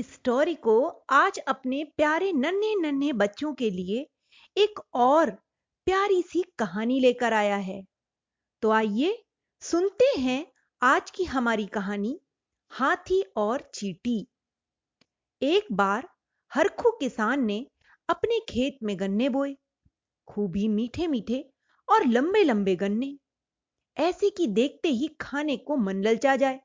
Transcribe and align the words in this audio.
Story 0.00 0.54
को 0.54 1.04
आज 1.10 1.38
अपने 1.38 1.84
प्यारे 1.84 2.32
नन्हे 2.32 2.74
नन्हे 2.74 3.12
बच्चों 3.12 3.54
के 3.54 3.70
लिए 3.70 4.06
एक 4.56 4.80
और 4.94 5.30
प्यारी 5.84 6.22
सी 6.22 6.44
कहानी 6.58 7.00
लेकर 7.00 7.32
आया 7.32 7.56
है। 7.56 7.84
तो 8.62 8.70
आइए 8.70 9.24
सुनते 9.60 10.20
हैं 10.20 10.46
आज 10.82 11.10
की 11.10 11.24
हमारी 11.24 11.66
कहानी, 11.66 12.20
हाथी 12.70 13.22
और 13.36 13.70
चीटी। 13.74 14.26
एक 15.42 15.66
बार 15.72 16.08
हरखू 16.52 16.90
किसान 16.90 17.44
ने 17.44 17.66
अपने 18.08 18.40
खेत 18.40 18.78
में 18.82 19.00
गन्ने 19.00 19.28
बोए, 19.28 19.56
खूब 20.28 20.56
मीठे 20.56 21.06
मीठे 21.06 21.50
और 21.88 22.06
लंबे 22.06 22.44
लंबे 22.44 22.76
गन्ने। 22.76 23.18
ऐसे 23.96 24.30
कि 24.30 24.46
देखते 24.46 24.88
ही 24.88 25.08
खाने 25.20 25.56
को 25.56 25.76
मन 25.76 26.02
ललचा 26.02 26.36
जाए। 26.36 26.60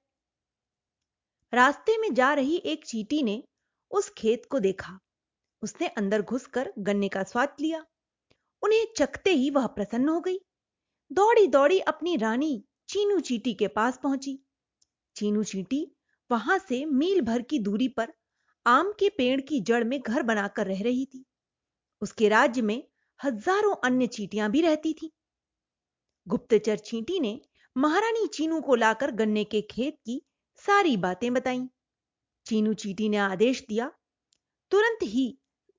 रास्ते 1.54 1.98
में 1.98 2.14
जा 2.14 2.34
रही 2.34 2.56
एक 2.66 2.86
चीटी 2.86 3.24
ने 3.24 3.44
उस 3.92 4.10
खेत 4.10 4.46
को 4.46 4.60
देखा। 4.60 5.00
उसने 5.62 5.88
अंदर 5.88 6.22
घुसकर 6.22 6.74
गन्ने 6.80 7.10
का 7.10 7.24
स्वाद 7.24 7.56
लिया। 7.60 7.86
उन्हें 8.64 8.86
चखते 8.98 9.30
ही 9.30 9.50
वह 9.50 9.68
प्रसन्न 9.68 10.10
हो 10.10 10.22
गई। 10.22 10.40
दौड़ी 11.12 11.48
दौड़ी 11.48 11.80
अपनी 11.80 12.16
रानी 12.18 12.64
चीनू 12.90 13.20
चीटी 13.20 13.54
के 13.54 13.68
पास 13.68 14.00
पहुँची। 14.04 14.38
चीनू 15.16 15.44
चीटी 15.44 15.96
वहाँ 16.30 16.58
से 16.58 16.86
मील 16.86 17.22
भर 17.22 17.42
की 17.42 17.60
दूरी 17.60 17.88
पर 17.88 18.14
आम 18.66 18.92
के 18.92 19.10
पेड़ 19.10 19.42
की 19.42 19.62
जड़ 19.62 19.84
में 19.84 20.00
घर 20.02 20.24
बनाकर 20.24 20.68
रह 20.68 20.84
रही 20.84 21.06
थी। 21.06 21.26
उसके 22.02 22.30
राज्य 22.30 22.62
में 22.62 22.84
हज़ारों 23.20 23.76
अन्य 23.84 24.08
चीटियाँ 24.08 24.52
भी 24.52 24.62
रहती 24.62 24.94
थीं। 24.94 25.10
गुप्तचर 26.28 26.78
चींटी 26.78 27.20
ने 27.20 27.40
महारानी 27.78 28.28
चीनू 28.28 28.62
को 28.62 28.76
लाकर 28.76 29.12
गन्ने 29.12 29.44
के 29.44 29.62
खेत 29.62 29.98
की 30.06 30.22
सारी 30.64 30.98
बातें 30.98 31.34
बताईं। 31.34 31.68
चीनू 32.46 32.74
चीटी 32.74 33.10
ने 33.10 33.18
आदेश 33.18 33.66
दिया। 33.70 33.92
तुरंत 34.72 35.00
ही 35.04 35.26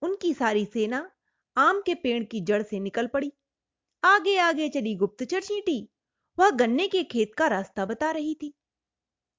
उनकी 0.03 0.35
सारी 0.35 0.65
सेना 0.65 1.11
आम 1.57 1.81
के 1.81 1.95
पेड़ 1.95 2.25
की 2.25 2.41
जड़ 2.41 2.63
से 2.63 2.81
निकल 2.81 3.07
पड़ी। 3.07 3.33
आगे 4.03 4.37
आगे 4.39 4.69
चली 4.69 4.95
गुप्तचर 4.95 5.43
चींटी। 5.43 5.89
वह 6.39 6.51
गन्ने 6.51 6.89
के 6.89 7.05
खेत 7.05 7.35
का 7.35 7.47
रास्ता 7.47 7.87
बता 7.87 8.11
रही 8.11 8.35
थी। 8.35 8.55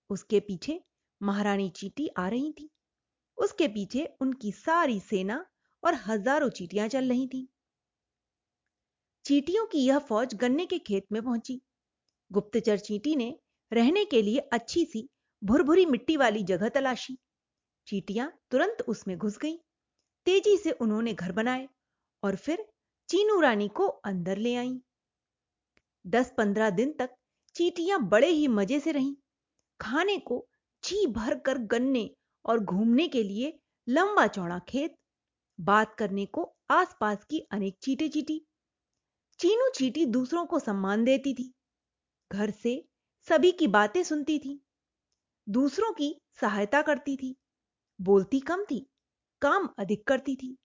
उसके 0.09 0.39
पीछे 0.39 0.81
महारानी 1.21 1.69
चीटी 1.69 2.07
आ 2.07 2.27
रही 2.29 2.51
थी। 2.51 2.69
उसके 3.37 3.67
पीछे 3.67 4.09
उनकी 4.21 4.51
सारी 4.51 4.99
सेना 4.99 5.45
और 5.83 5.95
हज़ारों 6.07 6.49
चीटियाँ 6.49 6.87
चल 6.87 7.09
रही 7.09 7.27
थीं। 7.27 7.45
चीटियों 9.25 9.65
की 9.65 9.85
यह 9.85 9.99
फौज 9.99 10.33
गन्ने 10.33 10.65
के 10.65 10.79
खेत 10.79 11.05
में 11.11 11.21
पहुँची। 11.21 11.61
गुप्तचर 12.31 12.77
चीटी 12.77 13.15
ने 13.15 13.35
रहने 13.71 14.05
के 14.05 14.21
लिए 14.21 14.39
अच्छी 14.39 14.85
सी 14.85 15.09
भुरभुरी 15.45 15.85
मिट्टी 15.85 16.17
वाली 16.17 16.43
जगह 16.43 16.69
तलाशी। 16.69 17.17
चीटियाँ 17.87 18.39
तुरंत 18.51 18.81
उसमें 18.81 19.17
घुस 19.17 19.37
गईं। 19.37 19.57
तेज़ी 20.25 20.57
से 20.57 20.71
उन्होंने 20.71 21.13
घर 21.13 21.31
बनाए 21.31 21.69
और 22.23 22.35
फिर 22.35 22.65
चीनू 23.09 23.39
रानी 23.39 23.67
को 23.67 23.87
अंदर 23.87 24.37
ले 24.37 24.55
आईं। 24.55 24.79
दस 26.07 26.33
पंद्रह 26.37 26.69
दिन 26.69 26.93
तक 26.93 27.15
चीटियाँ 27.55 27.99
बड़े 28.07 28.27
ही 28.27 28.47
मज़े 28.47 28.79
से 28.79 28.91
रहीं। 28.91 29.15
खाने 29.81 30.17
को 30.17 30.47
जी 30.83 31.07
भर 31.07 31.39
कर 31.39 31.57
गन्ने 31.57 32.15
और 32.45 32.59
घूमने 32.59 33.07
के 33.07 33.23
लिए 33.23 33.59
लंबा 33.89 34.27
चौड़ा 34.27 34.59
खेत, 34.59 34.95
बात 35.59 35.95
करने 35.95 36.25
को 36.25 36.55
आसपास 36.69 37.23
की 37.23 37.39
अनेक 37.39 37.77
चीटे 37.83 38.09
चीटी। 38.09 38.45
चीनू 39.39 39.69
चीटी 39.69 40.05
दूसरों 40.05 40.45
को 40.45 40.59
सम्मान 40.59 41.03
देती 41.03 41.33
थी। 41.33 41.53
घर 42.31 42.51
से 42.51 42.85
सभी 43.27 43.51
की 43.51 43.67
बातें 43.67 44.03
सुनती 44.03 44.39
थी। 44.39 44.64
दूसरों 45.49 45.93
की 45.93 46.21
सहायता 46.41 46.81
करती 46.81 47.15
थी, 47.17 47.35
बोलती 47.99 48.39
कम 48.39 48.63
थी, 48.63 48.87
काम 49.41 49.69
अधिक 49.79 50.07
करती 50.07 50.35
थी। 50.35 50.57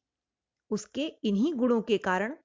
उसके 0.70 1.06
इन्हीं 1.24 1.54
गुणों 1.54 1.82
के 1.82 1.98
कारण 1.98 2.36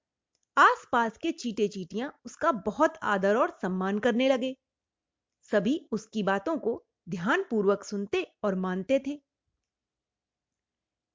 आसपास 0.57 1.17
के 1.17 1.31
चीटे 1.31 1.67
चीटियाँ 1.67 2.19
उसका 2.25 2.51
बहुत 2.51 2.97
आदर 3.03 3.35
और 3.35 3.57
सम्मान 3.61 3.99
करने 3.99 4.29
लगे। 4.29 4.55
सभी 5.51 5.87
उसकी 5.91 6.23
बातों 6.23 6.57
को 6.57 6.83
ध्यानपूर्वक 7.09 7.83
सुनते 7.83 8.27
और 8.43 8.55
मानते 8.55 8.99
थे। 9.07 9.21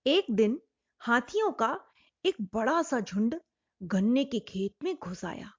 एक 0.07 0.27
दिन 0.31 0.61
हाथियों 1.01 1.53
का 1.53 1.79
एक 2.25 2.37
बड़ा 2.55 2.83
सा 2.83 3.01
झुंड 3.01 3.41
गन्ने 3.83 4.25
के 4.25 4.39
खेत 4.39 4.85
में 4.85 4.97
घुस 4.97 5.25
आया। 5.25 5.51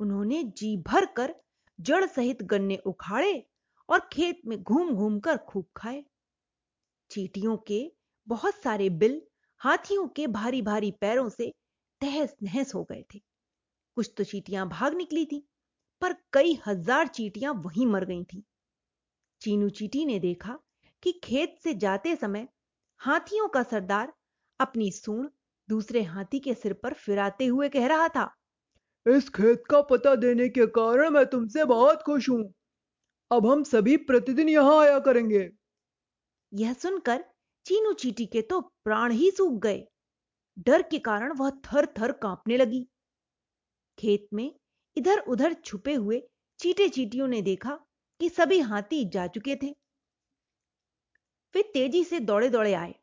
उन्होंने 0.00 0.44
जी 0.44 0.76
भर 0.76 1.06
कर 1.06 1.34
जड़ 1.80 2.06
सहित 2.06 2.42
गन्ने 2.42 2.76
उखाड़े 2.76 3.49
और 3.90 4.08
खेत 4.12 4.40
में 4.46 4.62
घूम 4.62 4.94
घूम 4.94 5.18
कर 5.20 5.36
खूब 5.38 5.66
खाए। 5.76 6.02
चीटियों 7.10 7.56
के 7.66 7.80
बहुत 8.28 8.62
सारे 8.62 8.88
बिल 8.90 9.20
हाथियों 9.60 10.06
के 10.08 10.26
भारी 10.28 10.62
भारी 10.62 10.90
पैरों 11.00 11.28
से 11.28 11.50
तहस 12.00 12.34
नहस 12.42 12.74
हो 12.74 12.82
गए 12.84 13.04
थे। 13.14 13.18
कुछ 13.96 14.12
तो 14.16 14.24
चीटियाँ 14.24 14.68
भाग 14.68 14.94
निकली 14.94 15.24
थी, 15.26 15.42
पर 16.02 16.14
कई 16.32 16.58
हज़ार 16.66 17.06
चीटियाँ 17.08 17.52
वहीं 17.64 17.86
मर 17.86 18.04
गई 18.04 18.22
थीं। 18.24 18.42
चीनू 19.42 19.68
चीटी 19.70 20.04
ने 20.04 20.18
देखा 20.18 20.58
कि 21.02 21.12
खेत 21.24 21.58
से 21.62 21.74
जाते 21.74 22.14
समय 22.16 22.48
हाथियों 23.00 23.48
का 23.48 23.62
सरदार 23.62 24.12
अपनी 24.60 24.90
सूंड 24.92 25.28
दूसरे 25.68 26.02
हाथी 26.04 26.38
के 26.38 26.54
सिर 26.54 26.72
पर 26.72 26.94
फिराते 26.94 27.46
हुए 27.46 27.68
कह 27.68 27.86
रहा 27.86 28.08
था, 28.08 28.30
इस 29.06 29.28
खेत 29.28 29.62
का 29.70 29.80
पता 29.82 30.14
देने 30.16 30.48
के 30.48 30.66
कारण 30.68 31.10
मैं 31.10 31.24
तुमसे 31.26 31.64
बहुत 31.66 32.02
खुश 32.02 32.28
हूँ। 32.28 32.42
अब 33.30 33.46
हम 33.46 33.62
सभी 33.62 33.96
प्रतिदिन 33.96 34.48
यहाँ 34.48 34.78
आया 34.78 34.98
करेंगे। 34.98 35.48
यह 36.52 36.72
सुनकर 36.72 37.24
चीनू 37.66 37.92
चीटी 37.92 38.26
के 38.26 38.42
तो 38.42 38.60
प्राण 38.60 39.12
ही 39.12 39.30
सूख 39.30 39.60
गए। 39.62 39.82
डर 40.58 40.82
के 40.82 40.98
कारण 40.98 41.32
वह 41.32 41.50
थर 41.64 41.86
थर 41.98 42.12
कांपने 42.12 42.56
लगी। 42.56 42.86
खेत 43.98 44.28
में 44.34 44.52
इधर 44.96 45.18
उधर 45.18 45.54
छुपे 45.54 45.94
हुए 45.94 46.22
चीटे 46.60 46.88
चीटियों 46.88 47.28
ने 47.28 47.42
देखा 47.42 47.78
कि 48.20 48.28
सभी 48.28 48.58
हाथी 48.60 49.04
जा 49.04 49.26
चुके 49.26 49.56
थे। 49.56 49.70
वे 51.54 51.62
तेज़ी 51.74 52.02
से 52.04 52.20
दौड़े 52.20 52.48
दौड़े 52.48 52.72
आए। 52.74 52.94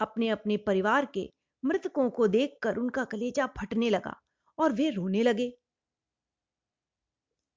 अपने 0.00 0.28
अपने 0.28 0.56
परिवार 0.56 1.06
के 1.06 1.28
मृतकों 1.62 2.08
को 2.10 2.26
देखकर 2.28 2.76
उनका 2.76 3.04
कलेजा 3.04 3.46
फटने 3.58 3.90
लगा 3.90 4.14
और 4.58 4.72
वे 4.72 4.90
रोने 4.90 5.22
लगे। 5.22 5.52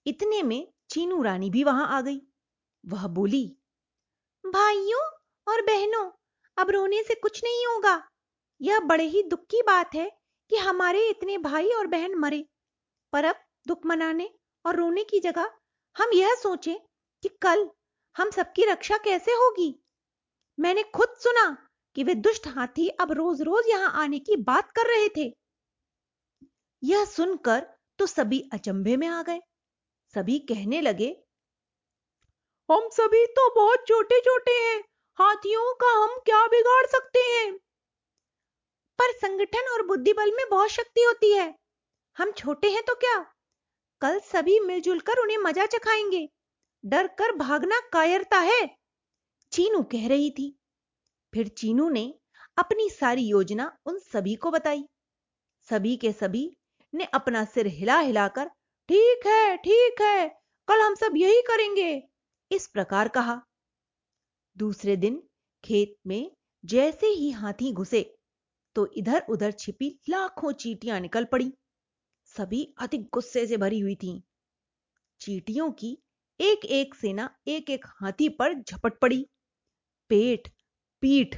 इतने 0.05 0.41
में 0.43 0.67
चीनू 0.89 1.21
रानी 1.23 1.49
भी 1.49 1.63
वहाँ 1.63 1.87
आ 1.87 2.01
गई। 2.01 2.21
वह 2.83 3.07
बोली, 3.07 3.45
भाइयों 4.43 5.01
और 5.47 5.61
बहनों, 5.61 6.09
अब 6.57 6.69
रोने 6.69 7.03
से 7.03 7.15
कुछ 7.15 7.43
नहीं 7.43 7.65
होगा। 7.65 8.01
यह 8.61 8.79
बड़े 8.79 9.03
ही 9.03 9.23
दुख 9.23 9.45
की 9.45 9.61
बात 9.61 9.95
है 9.95 10.09
कि 10.51 10.57
हमारे 10.57 11.07
इतने 11.09 11.37
भाई 11.37 11.69
और 11.69 11.87
बहन 11.87 12.15
मरे। 12.15 12.45
पर 13.13 13.25
अब 13.25 13.43
दुख 13.67 13.85
मनाने 13.85 14.29
और 14.65 14.75
रोने 14.75 15.03
की 15.03 15.19
जगह 15.19 15.51
हम 15.95 16.11
यह 16.13 16.35
सोचें 16.35 16.77
कि 17.23 17.29
कल 17.41 17.69
हम 18.15 18.29
सबकी 18.31 18.65
रक्षा 18.65 18.97
कैसे 18.97 19.31
होगी। 19.31 19.73
मैंने 20.57 20.83
खुद 20.83 21.15
सुना 21.19 21.45
कि 21.95 22.03
वे 22.03 22.15
दुष्ट 22.15 22.47
हाथी 22.47 22.87
अब 22.89 23.11
रोज 23.11 23.41
रोज 23.41 23.69
यहाँ 23.69 23.91
आने 23.93 24.19
की 24.19 24.35
बात 24.35 24.71
कर 24.71 24.87
रहे 24.87 25.09
थे। 25.17 25.31
यह 26.83 27.05
सुनकर 27.05 27.67
तो 27.99 28.05
सभी 28.05 28.39
अचंभे 28.53 28.97
में 28.97 29.07
आ 29.07 29.21
गए। 29.23 29.39
सभी 30.13 30.39
कहने 30.39 30.81
लगे, 30.81 31.15
हम 32.69 32.89
सभी 32.89 33.25
तो 33.25 33.49
बहुत 33.55 33.87
छोटे 33.87 34.19
छोटे 34.19 34.51
हैं। 34.51 34.79
हाथियों 35.17 35.73
का 35.73 35.91
हम 36.03 36.17
क्या 36.25 36.47
बिगाड़ 36.47 36.85
सकते 36.85 37.19
हैं? 37.19 37.53
पर 38.99 39.11
संगठन 39.11 39.69
और 39.73 39.85
बुद्धि 39.87 40.13
बल 40.13 40.31
में 40.31 40.45
बहुत 40.49 40.69
शक्ति 40.69 41.03
होती 41.03 41.31
है। 41.33 41.53
हम 42.17 42.31
छोटे 42.31 42.69
हैं 42.69 42.83
तो 42.83 42.95
क्या? 42.95 43.33
कल 44.01 44.19
सभी 44.19 44.59
मिलजुल 44.59 44.99
कर 44.99 45.21
उन्हें 45.21 45.37
मज़ा 45.37 45.65
चखाएँगे। 45.65 46.27
डर 46.85 47.07
कर 47.07 47.35
भागना 47.35 47.79
कायरता 47.93 48.39
है। 48.39 48.77
चीनू 49.51 49.83
कह 49.83 50.07
रही 50.07 50.29
थी। 50.29 50.59
फिर 51.33 51.47
चीनू 51.47 51.89
ने 51.89 52.19
अपनी 52.57 52.89
सारी 52.89 53.27
योजना 53.27 53.77
उन 53.85 53.99
सभी 53.99 54.35
को 54.35 54.51
बताई। 54.51 54.83
सभी 55.69 55.97
के 55.97 56.11
सभी 56.11 56.57
ने 56.93 57.05
अपना 57.05 57.45
सिर 57.45 57.67
हिला 57.67 57.99
हिलाकर 57.99 58.49
ठीक 58.89 59.25
है 59.27 59.55
ठीक 59.57 60.01
है, 60.01 60.27
कल 60.67 60.79
हम 60.81 60.93
सब 60.95 61.13
यही 61.17 61.41
करेंगे। 61.41 61.91
इस 62.51 62.67
प्रकार 62.67 63.07
कहा। 63.07 63.41
दूसरे 64.57 64.95
दिन 64.95 65.21
खेत 65.63 65.95
में 66.07 66.31
जैसे 66.63 67.07
ही 67.07 67.29
हाथी 67.31 67.71
घुसे 67.73 68.01
तो 68.75 68.85
इधर 68.97 69.25
उधर 69.29 69.51
छिपी 69.51 69.89
लाखों 70.09 70.51
चीटियाँ 70.53 70.99
निकल 70.99 71.25
पड़ी। 71.25 71.51
सभी 72.35 72.63
अधिक 72.77 73.07
गुस्से 73.13 73.45
से 73.47 73.57
भरी 73.57 73.79
हुई 73.79 73.95
थीं। 73.95 74.19
चीटियों 75.21 75.71
की 75.71 75.97
एक 76.39 76.65
एक 76.71 76.95
सेना 76.95 77.29
एक 77.47 77.69
एक 77.69 77.85
हाथी 78.01 78.29
पर 78.29 78.53
झपट 78.53 78.99
पड़ी। 78.99 79.21
पेट, 80.11 80.47
पीठ, 81.03 81.35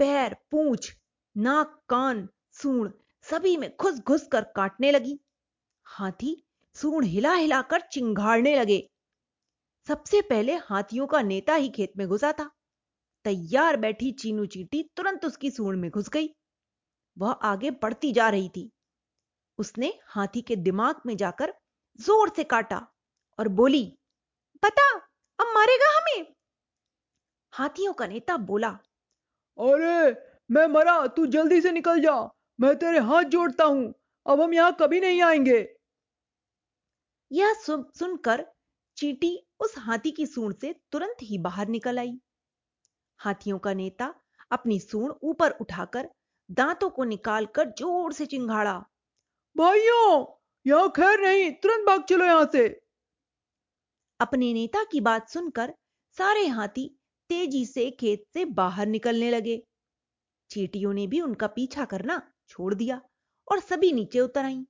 पैर, 0.00 0.36
पूंछ, 0.50 0.92
नाक, 1.36 1.78
कान 1.88 2.26
सूण 2.52 2.90
सभी 3.26 3.56
में 3.56 3.70
घुस 3.80 3.98
घुस 3.98 4.26
कर 4.32 4.44
काटने 4.56 4.92
लगी। 4.92 5.18
हाथी 5.86 6.36
सूण 6.74 7.04
हिला 7.04 7.34
हिलाकर 7.34 7.80
चिंगाड़ने 7.80 8.60
लगे। 8.60 8.90
सबसे 9.88 10.20
पहले 10.22 10.54
हाथियों 10.54 11.06
का 11.06 11.22
नेता 11.22 11.54
ही 11.54 11.68
खेत 11.68 11.92
में 11.96 12.08
घुसा 12.08 12.32
था। 12.32 12.50
तैयार 13.24 13.76
बैठी 13.76 14.12
चीनू 14.12 14.46
चीटी 14.46 14.90
तुरंत 14.96 15.24
उसकी 15.24 15.50
सूंड 15.50 15.78
में 15.78 15.90
घुस 15.90 16.08
गई। 16.08 16.28
वह 17.18 17.30
आगे 17.30 17.70
बढ़ती 17.70 18.12
जा 18.12 18.28
रही 18.28 18.48
थी। 18.48 18.70
उसने 19.58 19.98
हाथी 20.06 20.40
के 20.40 20.56
दिमाग 20.56 21.00
में 21.06 21.16
जाकर 21.16 21.54
ज़ोर 22.00 22.32
से 22.36 22.44
काटा 22.44 22.86
और 23.38 23.48
बोली, 23.48 23.98
बता, 24.64 24.96
अब 25.40 25.46
मारेगा 25.54 25.96
हमें? 25.96 26.34
हाथियों 27.52 27.92
का 27.92 28.06
नेता 28.06 28.36
बोला, 28.36 28.68
अरे, 29.58 30.12
मैं 30.50 30.66
मरा, 30.66 31.06
तू 31.06 31.26
जल्दी 31.26 31.60
से 31.60 31.72
निकल 31.72 32.00
जा। 32.00 32.30
मैं 32.60 32.76
तेरे 32.76 32.98
हाथ 32.98 33.22
जोड़ता 33.22 33.64
हूँ। 33.64 33.94
अब 34.26 34.40
हम 34.40 34.54
यहाँ 34.54 34.76
कभी 34.80 35.00
नहीं 35.00 35.22
आएँगे। 35.22 35.81
यह 37.32 37.52
सुन, 37.54 37.84
सुनकर 37.98 38.44
चीटी 38.96 39.36
उस 39.60 39.74
हाथी 39.78 40.10
की 40.10 40.26
सूंड 40.26 40.54
से 40.54 40.74
तुरंत 40.92 41.16
ही 41.22 41.38
बाहर 41.38 41.68
निकल 41.68 41.98
आई। 41.98 42.18
हाथियों 43.20 43.58
का 43.58 43.72
नेता 43.74 44.14
अपनी 44.50 44.78
सूंड 44.80 45.12
ऊपर 45.22 45.50
उठाकर 45.50 46.08
दांतों 46.50 46.90
को 46.90 47.04
निकालकर 47.04 47.70
ज़ोर 47.70 48.12
से 48.12 48.26
चिंगाड़ा, 48.26 48.74
भाइयों, 49.56 50.24
यहाँ 50.66 50.88
खैर 50.90 51.20
नहीं, 51.20 51.50
तुरंत 51.52 51.86
भाग 51.86 52.02
चलो 52.02 52.24
यहाँ 52.24 52.48
से! 52.52 52.68
अपने 54.20 54.52
नेता 54.52 54.84
की 54.84 55.00
बात 55.00 55.28
सुनकर 55.28 55.74
सारे 56.16 56.46
हाथी 56.46 56.88
तेज़ी 57.30 57.64
से 57.66 57.90
खेत 57.90 58.24
से 58.34 58.44
बाहर 58.44 58.86
निकलने 58.86 59.30
लगे। 59.30 59.62
चीटियों 60.50 60.92
ने 60.92 61.06
भी 61.06 61.20
उनका 61.20 61.46
पीछा 61.46 61.84
करना 61.84 62.20
छोड़ 62.48 62.74
दिया 62.74 63.00
और 63.48 63.60
सभी 63.60 63.92
नीचे 63.92 64.20
उतर 64.20 64.44
आईं। 64.44 64.64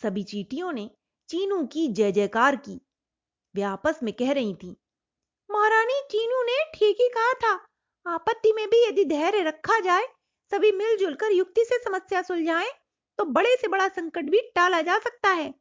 सभी 0.00 0.22
चीटियों 0.22 0.72
ने 0.72 0.90
चीनू 1.30 1.62
की 1.66 1.86
जय 1.88 2.12
जयकार 2.12 2.56
की। 2.56 2.80
वे 3.54 3.62
आपस 3.62 3.98
में 4.02 4.12
कह 4.12 4.32
रही 4.32 4.54
थीं, 4.54 4.74
महारानी, 5.50 6.00
चीनू 6.10 6.42
ने 6.42 6.56
ठीक 6.74 6.96
ही 7.00 7.08
कहा 7.08 7.32
था। 7.34 7.52
आपत्ति 8.06 8.52
में 8.52 8.66
भी 8.68 8.82
यदि 8.84 9.04
धैर्य 9.04 9.42
रखा 9.42 9.78
जाए, 9.80 10.06
सभी 10.52 10.72
मिलजुल 10.72 11.14
कर 11.14 11.32
युक्ति 11.32 11.64
से 11.64 11.78
समस्या 11.78 12.22
सुलझाएँ 12.22 12.70
तो 13.18 13.24
बड़े 13.26 13.56
से 13.56 13.68
बड़ा 13.68 13.88
संकट 13.88 14.30
भी 14.30 14.40
टाला 14.54 14.80
जा 14.82 14.98
सकता 14.98 15.28
है। 15.30 15.52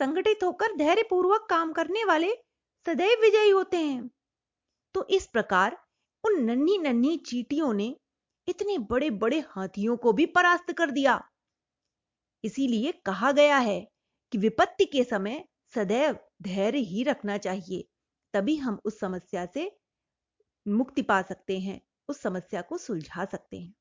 संगठित 0.00 0.44
होकर 0.44 0.76
धैर्य 0.76 1.02
पूर्वक 1.02 1.46
काम 1.50 1.72
करने 1.72 2.04
वाले 2.04 2.32
सदैव 2.86 3.20
विजयी 3.20 3.50
होते 3.50 3.76
हैं। 3.76 4.10
तो 4.94 5.06
इस 5.10 5.26
प्रकार 5.26 5.78
उन 6.24 6.42
नन्ही 6.44 6.78
नन्ही 6.78 7.16
चीटियों 7.26 7.72
ने 7.74 7.94
इतने 8.48 8.78
बड़े 8.90 9.10
बड़े 9.18 9.44
हाथियों 9.48 9.96
को 9.96 10.12
भी 10.12 10.26
परास्त 10.28 10.72
कर 10.72 10.90
दिया। 10.90 11.22
इसीलिए 12.44 12.92
कहा 13.06 13.32
गया 13.32 13.58
है 13.58 13.80
कि 14.32 14.38
विपत्ति 14.38 14.84
के 14.84 15.04
समय 15.04 15.44
सदैव 15.74 16.18
धैर्य 16.42 16.78
ही 16.78 17.02
रखना 17.02 17.38
चाहिए, 17.38 17.88
तभी 18.34 18.56
हम 18.56 18.80
उस 18.84 19.00
समस्या 19.00 19.46
से 19.46 19.70
मुक्ति 20.66 21.02
पा 21.02 21.22
सकते 21.22 21.58
हैं, 21.58 21.80
उस 22.08 22.20
समस्या 22.20 22.62
को 22.62 22.78
सुलझा 22.78 23.24
सकते 23.24 23.56
हैं। 23.58 23.74